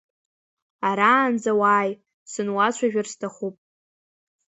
[0.89, 1.91] Араанӡа уааи,
[2.31, 3.55] сынуацәажәар сҭахуп.